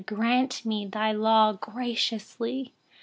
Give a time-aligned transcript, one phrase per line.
[0.07, 2.73] Grant me your law graciously!